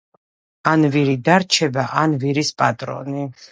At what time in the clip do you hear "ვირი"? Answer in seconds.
0.95-1.13